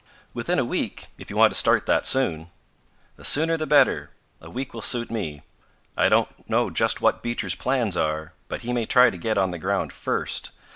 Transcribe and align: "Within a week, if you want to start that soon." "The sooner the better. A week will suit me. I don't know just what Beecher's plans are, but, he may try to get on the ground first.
"Within 0.33 0.57
a 0.57 0.65
week, 0.65 1.09
if 1.19 1.29
you 1.29 1.37
want 1.37 1.53
to 1.53 1.59
start 1.59 1.85
that 1.85 2.07
soon." 2.07 2.49
"The 3.17 3.23
sooner 3.23 3.55
the 3.55 3.67
better. 3.67 4.09
A 4.41 4.49
week 4.49 4.73
will 4.73 4.81
suit 4.81 5.11
me. 5.11 5.43
I 5.95 6.09
don't 6.09 6.49
know 6.49 6.71
just 6.71 7.01
what 7.01 7.21
Beecher's 7.21 7.53
plans 7.53 7.95
are, 7.95 8.33
but, 8.47 8.61
he 8.63 8.73
may 8.73 8.87
try 8.87 9.11
to 9.11 9.17
get 9.19 9.37
on 9.37 9.51
the 9.51 9.59
ground 9.59 9.93
first. 9.93 10.49